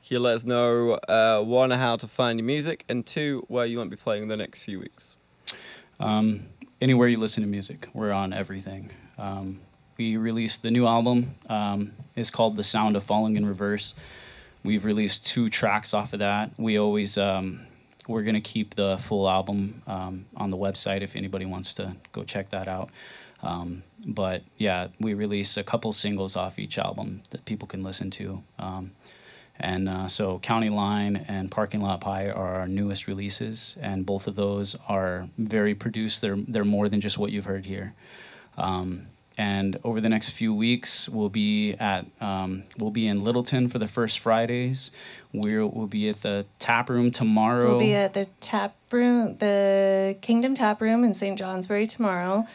[0.07, 3.67] can you let us know uh, one, how to find your music, and two, where
[3.67, 5.17] you won't be playing the next few weeks?
[5.99, 6.47] Um,
[6.81, 8.91] anywhere you listen to music, we're on everything.
[9.19, 9.59] Um,
[9.99, 11.35] we released the new album.
[11.49, 13.97] Um, it's called "The Sound of Falling in Reverse."
[14.63, 16.53] We've released two tracks off of that.
[16.57, 17.63] We always um,
[18.07, 22.23] we're gonna keep the full album um, on the website if anybody wants to go
[22.23, 22.91] check that out.
[23.47, 28.11] Um, but yeah, we release a couple singles off each album that people can listen
[28.13, 28.43] to.
[28.59, 28.91] Um,
[29.59, 34.27] and uh, so County Line and Parking Lot Pie are our newest releases, and both
[34.27, 36.21] of those are very produced.
[36.21, 37.95] They're they're more than just what you've heard here.
[38.59, 39.07] Um,
[39.39, 43.79] and over the next few weeks, we'll be at um, we'll be in Littleton for
[43.79, 44.91] the first Fridays.
[45.33, 47.71] We'll we'll be at the tap room tomorrow.
[47.71, 51.39] We'll be at the tap room, the Kingdom Tap Room in St.
[51.39, 52.47] Johnsbury tomorrow.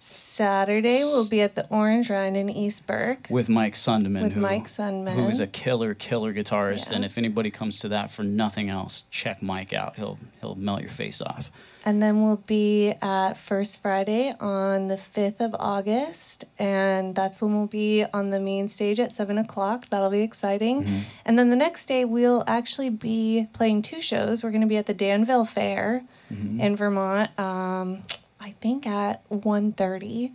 [0.00, 3.26] Saturday, we'll be at the Orange Round in East Burke.
[3.30, 5.14] with Mike Sundman, With who, Mike Sundman.
[5.14, 6.88] who is a killer, killer guitarist.
[6.88, 6.96] Yeah.
[6.96, 9.96] And if anybody comes to that for nothing else, check Mike out.
[9.96, 11.50] He'll he'll melt your face off.
[11.84, 16.44] And then we'll be at First Friday on the 5th of August.
[16.58, 19.88] And that's when we'll be on the main stage at 7 o'clock.
[19.88, 21.04] That'll be exciting.
[21.24, 24.44] And then the next day, we'll actually be playing two shows.
[24.44, 28.02] We're going to be at the Danville Fair in Vermont, um,
[28.40, 30.32] I think at 1.30.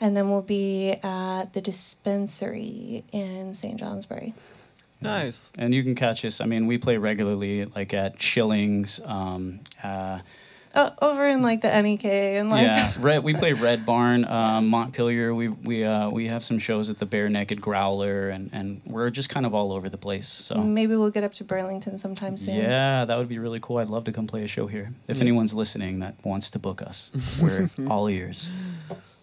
[0.00, 3.78] And then we'll be at the dispensary in St.
[3.78, 4.34] Johnsbury.
[5.00, 5.50] Nice.
[5.56, 6.40] And you can catch us.
[6.40, 9.00] I mean, we play regularly, like at Shillings.
[9.04, 10.20] Um, uh,
[10.72, 13.24] Oh, over in like the NEK and like yeah, Red.
[13.24, 15.34] We play Red Barn, um, Montpelier.
[15.34, 19.10] We we uh, we have some shows at the Bare Naked Growler, and and we're
[19.10, 20.28] just kind of all over the place.
[20.28, 22.56] So maybe we'll get up to Burlington sometime soon.
[22.56, 23.78] yeah, that would be really cool.
[23.78, 24.92] I'd love to come play a show here.
[25.08, 27.10] If anyone's listening that wants to book us,
[27.40, 28.50] we're all ears.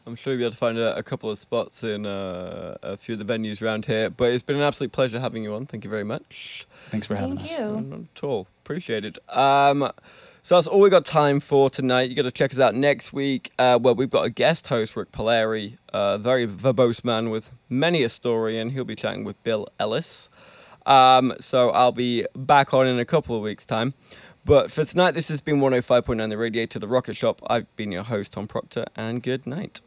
[0.05, 2.95] I'm sure you'll be able to find a, a couple of spots in uh, a
[2.95, 4.09] few of the venues around here.
[4.09, 5.65] But it's been an absolute pleasure having you on.
[5.65, 6.65] Thank you very much.
[6.91, 7.59] Thanks for having Thank us.
[7.59, 7.81] you.
[7.81, 8.47] Not at all.
[8.63, 9.17] Appreciate it.
[9.29, 9.91] Um,
[10.47, 12.09] so that's all we got time for tonight.
[12.09, 14.95] You got to check us out next week, uh, where we've got a guest host,
[14.95, 19.43] Rick Polari, a very verbose man with many a story, and he'll be chatting with
[19.43, 20.29] Bill Ellis.
[20.85, 23.93] Um, so I'll be back on in a couple of weeks' time.
[24.45, 27.41] But for tonight, this has been 105.9 The Radiator, The Rocket Shop.
[27.47, 29.81] I've been your host, Tom Proctor, and good night.